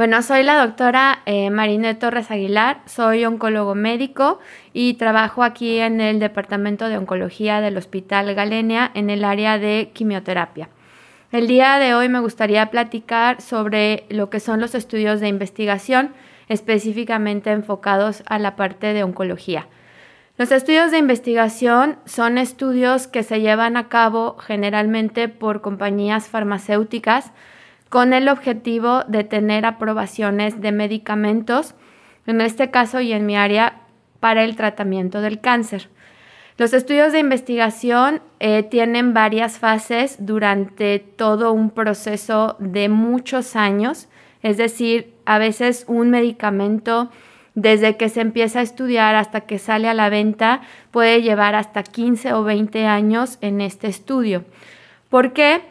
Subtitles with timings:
[0.00, 1.50] Bueno, soy la doctora eh,
[2.00, 4.38] Torres Aguilar, soy oncólogo médico
[4.72, 9.90] y trabajo aquí en el Departamento de Oncología del Hospital Galenia en el área de
[9.92, 10.70] quimioterapia.
[11.32, 16.14] El día de hoy me gustaría platicar sobre lo que son los estudios de investigación,
[16.48, 19.66] específicamente enfocados a la parte de oncología.
[20.38, 27.32] Los estudios de investigación son estudios que se llevan a cabo generalmente por compañías farmacéuticas,
[27.90, 31.74] con el objetivo de tener aprobaciones de medicamentos,
[32.26, 33.82] en este caso y en mi área,
[34.20, 35.88] para el tratamiento del cáncer.
[36.56, 44.08] Los estudios de investigación eh, tienen varias fases durante todo un proceso de muchos años,
[44.42, 47.10] es decir, a veces un medicamento
[47.54, 50.60] desde que se empieza a estudiar hasta que sale a la venta
[50.92, 54.44] puede llevar hasta 15 o 20 años en este estudio.
[55.08, 55.62] ¿Por qué?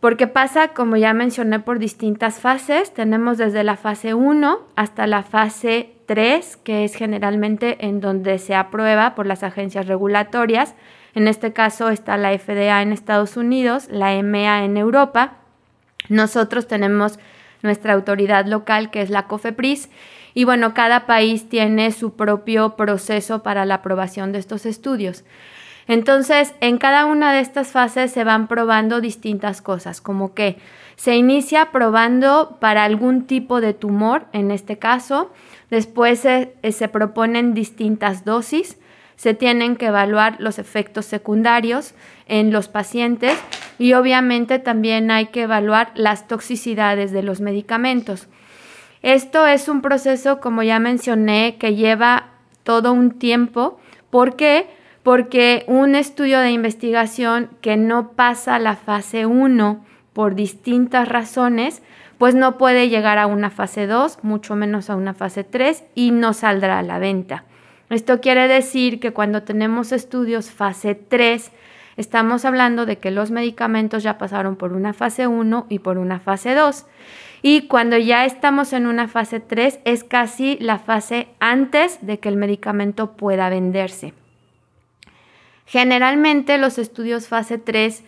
[0.00, 2.92] Porque pasa, como ya mencioné, por distintas fases.
[2.94, 8.54] Tenemos desde la fase 1 hasta la fase 3, que es generalmente en donde se
[8.54, 10.74] aprueba por las agencias regulatorias.
[11.14, 15.34] En este caso está la FDA en Estados Unidos, la EMEA en Europa.
[16.08, 17.18] Nosotros tenemos
[17.62, 19.90] nuestra autoridad local, que es la COFEPRIS.
[20.32, 25.24] Y bueno, cada país tiene su propio proceso para la aprobación de estos estudios.
[25.86, 30.58] Entonces, en cada una de estas fases se van probando distintas cosas, como que
[30.96, 35.32] se inicia probando para algún tipo de tumor, en este caso,
[35.70, 38.76] después se, proponen distintas dosis,
[39.16, 41.94] se tienen que evaluar los efectos secundarios
[42.26, 43.38] en los pacientes
[43.78, 48.28] y obviamente también hay que evaluar las toxicidades de los medicamentos.
[49.02, 52.28] Esto es un proceso, como ya mencioné, que lleva
[52.62, 53.80] todo un tiempo.
[54.10, 54.68] ¿Por qué?
[55.02, 61.82] Porque un estudio de investigación que no pasa la fase 1 por distintas razones,
[62.18, 66.10] pues no puede llegar a una fase 2, mucho menos a una fase 3 y
[66.10, 67.44] no saldrá a la venta.
[67.88, 71.50] Esto quiere decir que cuando tenemos estudios fase 3,
[71.96, 76.20] estamos hablando de que los medicamentos ya pasaron por una fase 1 y por una
[76.20, 76.86] fase 2.
[77.42, 82.28] Y cuando ya estamos en una fase 3 es casi la fase antes de que
[82.28, 84.12] el medicamento pueda venderse.
[85.70, 88.02] Generalmente los estudios fase 3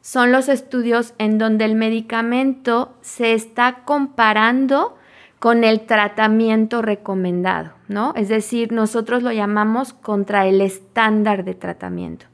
[0.00, 4.98] son los estudios en donde el medicamento se está comparando
[5.38, 8.14] con el tratamiento recomendado, ¿no?
[8.16, 12.26] Es decir, nosotros lo llamamos contra el estándar de tratamiento.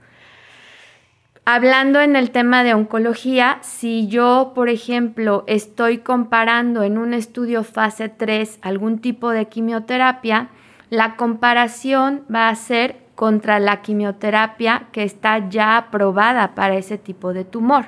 [1.44, 7.64] Hablando en el tema de oncología, si yo, por ejemplo, estoy comparando en un estudio
[7.64, 10.48] fase 3 algún tipo de quimioterapia,
[10.88, 17.34] la comparación va a ser contra la quimioterapia que está ya aprobada para ese tipo
[17.34, 17.84] de tumor.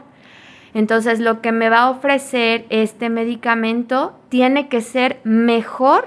[0.74, 6.06] Entonces, lo que me va a ofrecer este medicamento tiene que ser mejor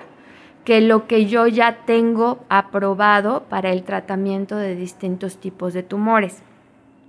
[0.64, 6.44] que lo que yo ya tengo aprobado para el tratamiento de distintos tipos de tumores.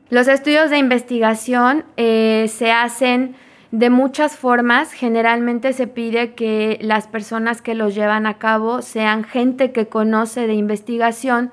[0.09, 3.35] Los estudios de investigación eh, se hacen
[3.73, 4.95] de muchas formas.
[4.95, 10.47] Generalmente se pide que las personas que los llevan a cabo sean gente que conoce
[10.47, 11.53] de investigación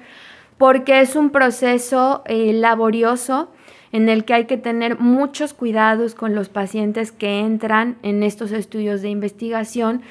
[0.64, 3.50] porque es un proceso eh, laborioso
[3.92, 8.54] en el que hay que tener muchos cuidados con los pacientes que entran en estos
[8.54, 10.04] estudios de investigación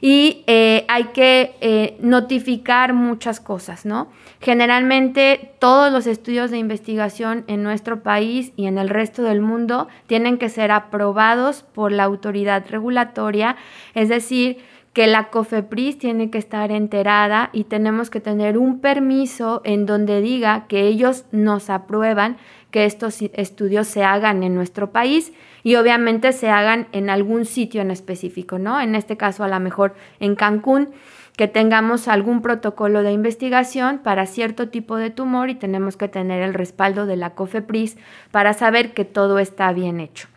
[0.00, 4.08] y eh, hay que eh, notificar muchas cosas, ¿no?
[4.40, 9.88] Generalmente todos los estudios de investigación en nuestro país y en el resto del mundo
[10.06, 13.56] tienen que ser aprobados por la autoridad regulatoria,
[13.94, 14.56] es decir,
[14.92, 20.20] que la COFEPRIS tiene que estar enterada y tenemos que tener un permiso en donde
[20.20, 22.36] diga que ellos nos aprueban
[22.70, 25.32] que estos estudios se hagan en nuestro país
[25.62, 28.80] y obviamente se hagan en algún sitio en específico, ¿no?
[28.80, 30.90] En este caso a lo mejor en Cancún,
[31.36, 36.42] que tengamos algún protocolo de investigación para cierto tipo de tumor y tenemos que tener
[36.42, 37.96] el respaldo de la COFEPRIS
[38.32, 40.28] para saber que todo está bien hecho.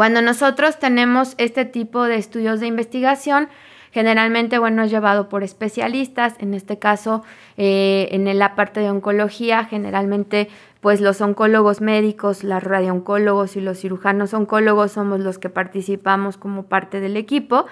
[0.00, 3.50] Cuando nosotros tenemos este tipo de estudios de investigación,
[3.92, 7.22] generalmente, bueno, es llevado por especialistas, en este caso,
[7.58, 10.48] eh, en la parte de oncología, generalmente,
[10.80, 16.62] pues los oncólogos médicos, los radiooncólogos y los cirujanos oncólogos somos los que participamos como
[16.62, 17.66] parte del equipo.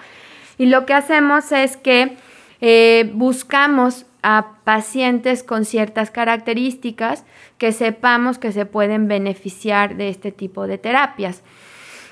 [0.59, 2.15] Y lo que hacemos es que
[2.61, 7.25] eh, buscamos a pacientes con ciertas características
[7.57, 11.41] que sepamos que se pueden beneficiar de este tipo de terapias.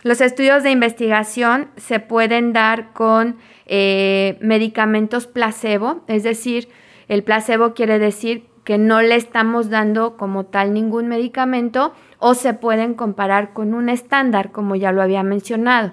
[0.07, 6.69] Los estudios de investigación se pueden dar con eh, medicamentos placebo, es decir,
[7.09, 12.53] el placebo quiere decir que no le estamos dando como tal ningún medicamento o se
[12.53, 15.91] pueden comparar con un estándar, como ya lo había mencionado.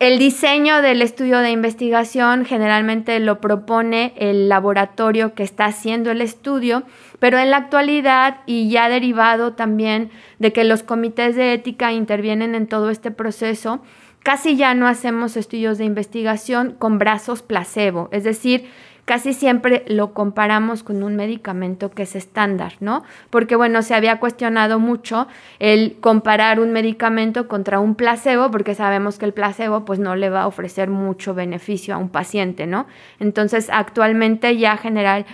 [0.00, 6.22] El diseño del estudio de investigación generalmente lo propone el laboratorio que está haciendo el
[6.22, 6.84] estudio,
[7.18, 12.54] pero en la actualidad y ya derivado también de que los comités de ética intervienen
[12.54, 13.82] en todo este proceso,
[14.22, 18.70] casi ya no hacemos estudios de investigación con brazos placebo, es decir,
[19.10, 23.02] casi siempre lo comparamos con un medicamento que es estándar, ¿no?
[23.28, 25.26] Porque bueno, se había cuestionado mucho
[25.58, 30.30] el comparar un medicamento contra un placebo, porque sabemos que el placebo pues no le
[30.30, 32.86] va a ofrecer mucho beneficio a un paciente, ¿no?
[33.18, 35.26] Entonces, actualmente ya general,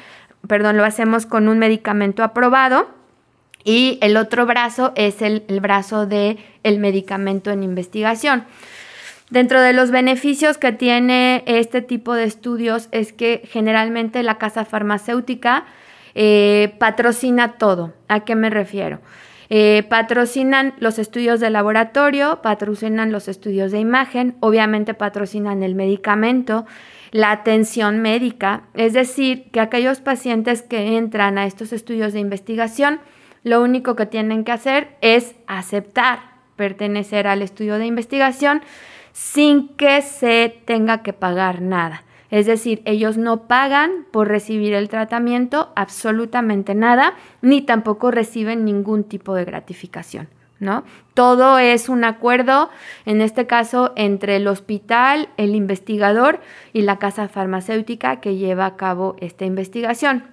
[0.48, 2.88] perdón, lo hacemos con un medicamento aprobado.
[3.62, 8.44] Y el otro brazo es el, el brazo del el medicamento en investigación.
[9.30, 14.64] Dentro de los beneficios que tiene este tipo de estudios es que generalmente la casa
[14.64, 15.64] farmacéutica
[16.14, 17.92] eh, patrocina todo.
[18.08, 19.00] ¿A qué me refiero?
[19.48, 26.64] Eh, patrocinan los estudios de laboratorio, patrocinan los estudios de imagen, obviamente patrocinan el medicamento,
[27.10, 33.00] la atención médica, es decir, que aquellos pacientes que entran a estos estudios de investigación,
[33.44, 38.62] lo único que tienen que hacer es aceptar pertenecer al estudio de investigación
[39.16, 42.02] sin que se tenga que pagar nada.
[42.30, 49.04] Es decir, ellos no pagan por recibir el tratamiento absolutamente nada, ni tampoco reciben ningún
[49.04, 50.28] tipo de gratificación.
[50.60, 50.84] ¿No?
[51.14, 52.68] Todo es un acuerdo,
[53.06, 56.40] en este caso, entre el hospital, el investigador
[56.74, 60.24] y la casa farmacéutica que lleva a cabo esta investigación.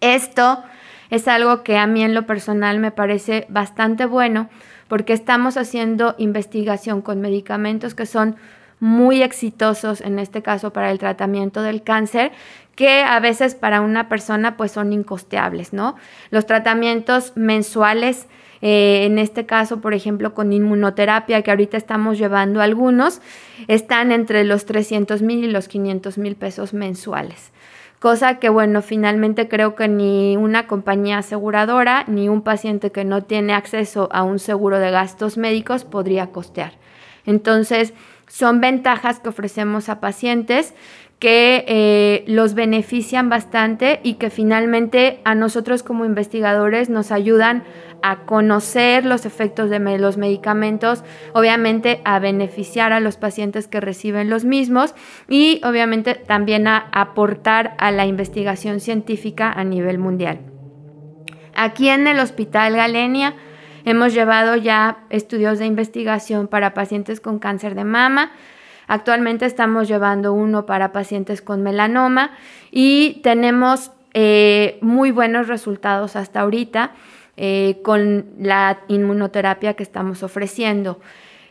[0.00, 0.62] Esto
[1.10, 4.48] es algo que a mí en lo personal me parece bastante bueno
[4.90, 8.34] porque estamos haciendo investigación con medicamentos que son
[8.80, 12.32] muy exitosos, en este caso para el tratamiento del cáncer,
[12.74, 15.94] que a veces para una persona pues son incosteables, ¿no?
[16.30, 18.26] Los tratamientos mensuales,
[18.62, 23.20] eh, en este caso, por ejemplo, con inmunoterapia, que ahorita estamos llevando algunos,
[23.68, 27.52] están entre los 300 mil y los 500 mil pesos mensuales
[28.00, 33.22] cosa que bueno, finalmente creo que ni una compañía aseguradora ni un paciente que no
[33.22, 36.72] tiene acceso a un seguro de gastos médicos podría costear.
[37.26, 37.92] Entonces,
[38.26, 40.74] son ventajas que ofrecemos a pacientes
[41.18, 47.64] que eh, los benefician bastante y que finalmente a nosotros como investigadores nos ayudan
[48.02, 54.30] a conocer los efectos de los medicamentos, obviamente a beneficiar a los pacientes que reciben
[54.30, 54.94] los mismos
[55.28, 60.40] y obviamente también a aportar a la investigación científica a nivel mundial.
[61.54, 63.34] Aquí en el Hospital Galenia
[63.84, 68.32] hemos llevado ya estudios de investigación para pacientes con cáncer de mama,
[68.90, 72.32] Actualmente estamos llevando uno para pacientes con melanoma
[72.72, 76.90] y tenemos eh, muy buenos resultados hasta ahorita
[77.42, 81.00] eh, con la inmunoterapia que estamos ofreciendo.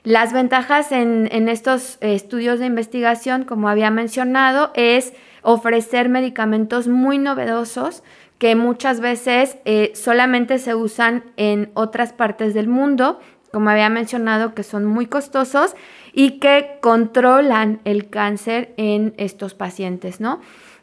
[0.03, 8.03] Las ventajas en, estos estudios de investigación, como había mencionado, es ofrecer medicamentos muy novedosos
[8.37, 13.19] que muchas veces eh, solamente se usan en otras partes del mundo,
[13.51, 15.73] como había mencionado, que son muy costosos
[16.13, 20.39] y que controlan el cáncer en estos pacientes, ¿no?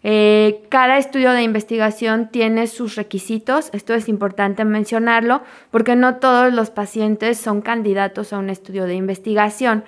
[0.08, 6.52] Eh, cada estudio de investigación tiene sus requisitos, esto es importante mencionarlo, porque no todos
[6.52, 9.82] los pacientes son candidatos a un estudio de investigación.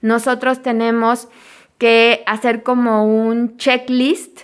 [0.00, 1.26] Nosotros tenemos
[1.76, 4.42] que hacer como un checklist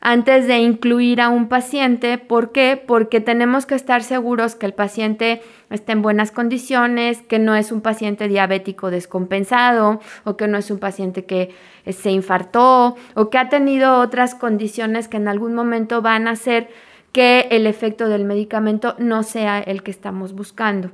[0.00, 2.18] antes de incluir a un paciente.
[2.18, 2.76] ¿Por qué?
[2.84, 5.40] Porque tenemos que estar seguros que el paciente
[5.74, 10.70] esté en buenas condiciones, que no es un paciente diabético descompensado o que no es
[10.70, 11.54] un paciente que
[11.84, 16.32] eh, se infartó o que ha tenido otras condiciones que en algún momento van a
[16.32, 16.68] hacer
[17.12, 20.90] que el efecto del medicamento no sea el que estamos buscando.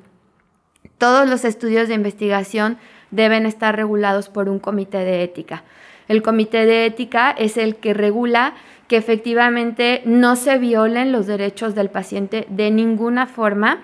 [0.98, 2.76] Todos los estudios de investigación
[3.10, 5.64] deben estar regulados por un comité de ética.
[6.08, 8.54] El comité de ética es el que regula
[8.88, 13.78] que efectivamente no se violen los derechos del paciente de ninguna forma,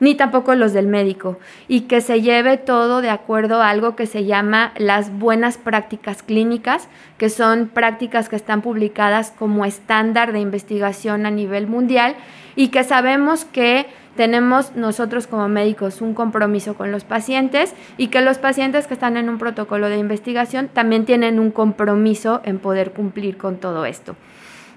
[0.00, 1.38] ni tampoco los del médico,
[1.68, 6.22] y que se lleve todo de acuerdo a algo que se llama las buenas prácticas
[6.22, 6.88] clínicas,
[7.18, 12.16] que son prácticas que están publicadas como estándar de investigación a nivel mundial
[12.56, 18.20] y que sabemos que tenemos nosotros como médicos un compromiso con los pacientes y que
[18.20, 22.92] los pacientes que están en un protocolo de investigación también tienen un compromiso en poder
[22.92, 24.16] cumplir con todo esto.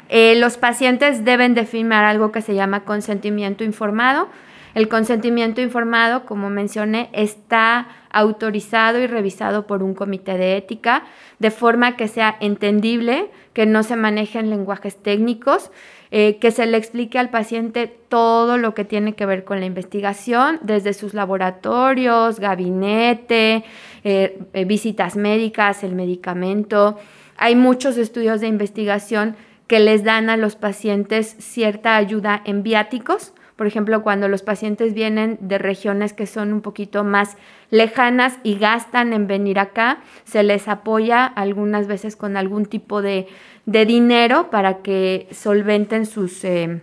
[0.10, 4.28] Eh, los pacientes deben de firmar algo que se llama consentimiento informado.
[4.76, 11.04] El consentimiento informado, como mencioné, está autorizado y revisado por un comité de ética
[11.38, 15.72] de forma que sea entendible, que no se manejen lenguajes técnicos,
[16.10, 19.66] eh, que se le explique al paciente todo lo que tiene que ver con la
[19.66, 23.64] investigación, desde sus laboratorios, gabinete,
[24.04, 26.98] eh, eh, visitas médicas, el medicamento.
[27.38, 29.36] Hay muchos estudios de investigación
[29.68, 34.94] que les dan a los pacientes cierta ayuda en viáticos por ejemplo, cuando los pacientes
[34.94, 37.38] vienen de regiones que son un poquito más
[37.70, 43.28] lejanas y gastan en venir acá, se les apoya algunas veces con algún tipo de,
[43.66, 46.82] dinero para que solventen sus, eh,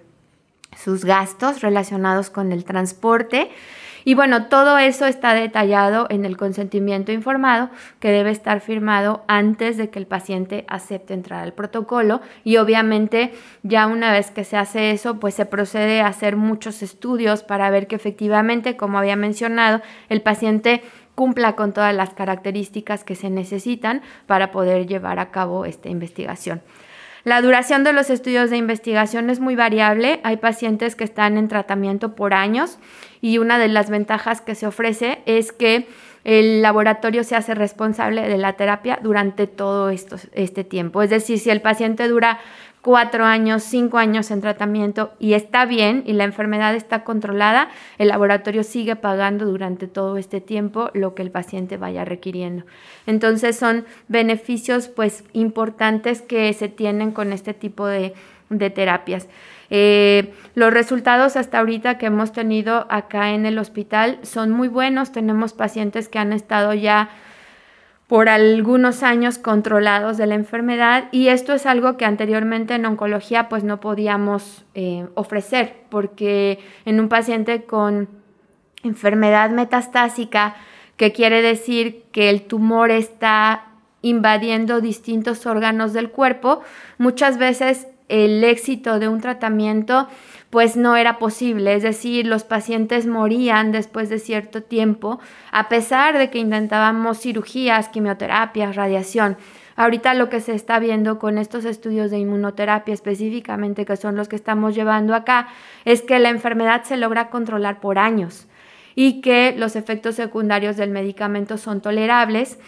[0.77, 3.50] sus gastos relacionados con el transporte.
[4.04, 9.76] Y bueno, todo eso está detallado en el consentimiento informado que debe estar firmado antes
[9.76, 14.57] de que el paciente acepte entrar al protocolo y obviamente ya una vez que se
[14.57, 19.16] hace eso, pues se procede a hacer muchos estudios para ver que efectivamente, como había
[19.16, 20.83] mencionado, el paciente
[21.14, 26.62] cumpla con todas las características que se necesitan para poder llevar a cabo esta investigación.
[27.25, 30.21] La duración de los estudios de investigación es muy variable.
[30.23, 32.79] Hay pacientes que están en tratamiento por años
[33.21, 35.87] y una de las ventajas que se ofrece es que
[36.25, 41.03] el laboratorio se hace responsable de la terapia durante todo este tiempo.
[41.03, 42.39] Es decir, si el paciente dura
[42.83, 47.69] cuatro años, cinco años en tratamiento y está bien y la enfermedad está controlada,
[47.99, 52.65] el laboratorio sigue pagando durante todo este tiempo lo que el paciente vaya requiriendo.
[53.07, 58.15] Entonces son beneficios pues importantes que se tienen con este tipo de,
[58.75, 59.29] terapias.
[59.73, 65.13] Eh, los resultados hasta ahorita que hemos tenido acá en el hospital son muy buenos.
[65.13, 67.11] Tenemos pacientes que han estado ya
[68.11, 73.49] por algunos años controlados de la enfermedad y esto es algo que anteriormente en oncología
[73.49, 78.09] pues no podíamos eh, ofrecer porque en un paciente con
[78.83, 80.57] enfermedad metastásica
[80.97, 83.69] que quiere decir que el tumor está
[84.02, 86.62] invadiendo distintos órganos del cuerpo,
[86.99, 90.09] muchas veces el éxito de un tratamiento
[90.50, 95.21] pues no era posible, es decir, los pacientes morían después de cierto tiempo,
[95.52, 99.37] a pesar de que intentábamos cirugías, quimioterapias, radiación.
[99.76, 104.28] Ahorita lo que se está viendo con estos estudios de inmunoterapia específicamente, que son los
[104.28, 105.49] que estamos llevando acá,
[105.85, 108.49] es que la enfermedad se logra controlar por años
[108.97, 112.59] y que los efectos secundarios del medicamento son tolerables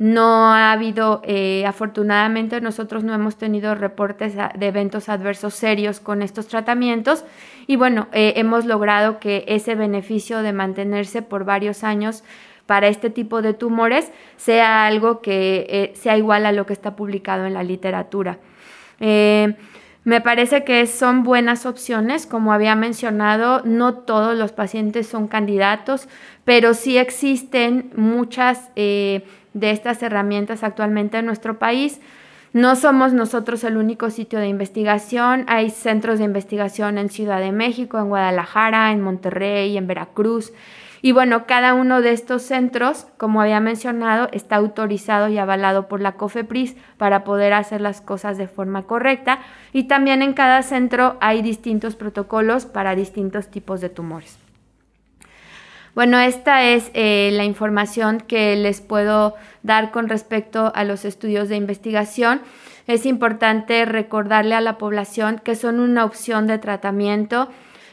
[0.00, 6.22] no ha habido, eh, afortunadamente nosotros no hemos tenido reportes de eventos adversos serios con
[6.22, 7.22] estos tratamientos
[7.66, 12.24] y bueno, eh, hemos logrado que ese beneficio de mantenerse por varios años
[12.64, 16.96] para este tipo de tumores sea algo que eh, sea igual a lo que está
[16.96, 18.38] publicado en la literatura.
[20.02, 26.08] Me parece que son buenas opciones, como había mencionado, no todos los pacientes son candidatos,
[26.46, 28.70] pero sí existen muchas
[29.54, 32.00] de estas herramientas actualmente en nuestro país.
[32.52, 37.52] No somos nosotros el único sitio de investigación, hay centros de investigación en Ciudad de
[37.52, 40.52] México, en Guadalajara, en Monterrey, en Veracruz.
[41.02, 46.00] Y bueno, cada uno de estos centros, como había mencionado, está autorizado y avalado por
[46.00, 49.38] la COFEPRIS para poder hacer las cosas de forma correcta.
[49.72, 54.49] Y también en cada centro hay distintos protocolos para distintos tipos de tumores.
[55.94, 61.48] Bueno, esta es eh, la información que les puedo dar con respecto a los estudios
[61.48, 62.40] de investigación.
[62.86, 67.48] Es importante recordarle a la población que son una opción de tratamiento.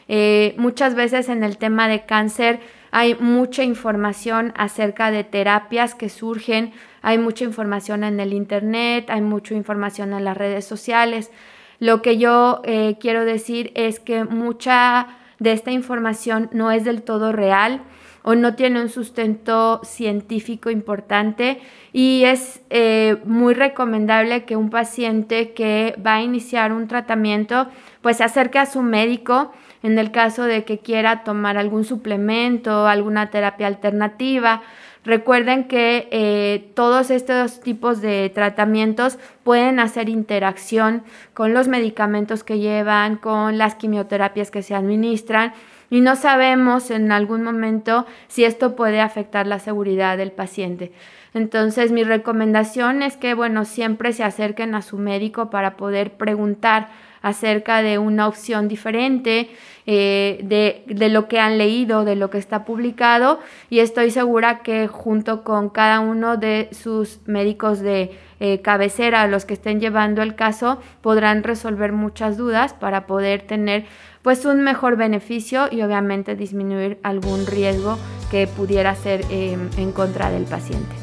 [0.06, 6.08] Eh, muchas veces en el tema de cáncer hay mucha información acerca de terapias que
[6.08, 11.30] surgen, hay mucha información en el Internet, hay mucha información en las redes sociales.
[11.78, 17.02] Lo que yo eh, quiero decir es que mucha de esta información no es del
[17.02, 17.82] todo real
[18.22, 21.60] o no tiene un sustento científico importante.
[21.92, 27.68] Y es eh, muy recomendable que un paciente que va a iniciar un tratamiento
[28.02, 32.86] pues se acerque a su médico en el caso de que quiera tomar algún suplemento,
[32.86, 34.62] alguna terapia alternativa.
[35.04, 41.02] Recuerden que eh, todos estos tipos de tratamientos pueden hacer interacción
[41.34, 45.52] con los medicamentos que llevan, con las quimioterapias que se administran
[45.90, 50.92] y no sabemos en algún momento si esto puede afectar la seguridad del paciente.
[51.34, 56.88] Entonces, mi recomendación es que, bueno, siempre se acerquen a su médico para poder preguntar
[57.22, 59.50] acerca de una opción diferente,
[59.90, 64.86] eh, de, lo que han leído, de lo que está publicado y estoy segura que
[64.86, 70.34] junto con cada uno de sus médicos de eh, cabecera, los que estén llevando el
[70.34, 73.86] caso, podrán resolver muchas dudas para poder tener
[74.20, 77.98] pues un mejor beneficio y obviamente disminuir algún riesgo
[78.30, 80.94] que pudiera ser em, en contra del paciente.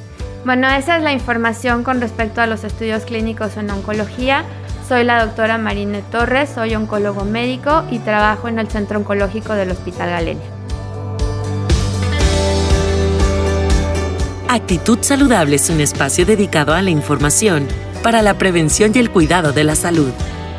[0.45, 4.43] Bueno, esa es la información con respecto a los estudios clínicos en oncología.
[4.87, 9.71] Soy la doctora Marine Torres, soy oncólogo médico y trabajo en el Centro Oncológico del
[9.71, 10.45] Hospital Galenia.
[14.47, 17.67] Actitud Saludable es un espacio dedicado a la información
[18.03, 20.11] para la prevención y el cuidado de la salud.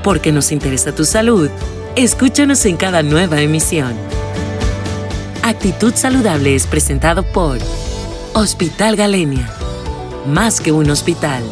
[0.02, 1.48] Porque nos interesa tu salud,
[1.94, 3.94] escúchanos en cada nueva emisión.
[5.44, 7.58] Actitud Saludable es presentado por
[8.34, 9.48] Hospital Galenia.
[10.26, 11.44] Más que un hospital.